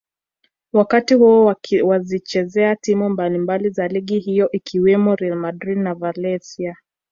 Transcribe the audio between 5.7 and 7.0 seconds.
na Valencia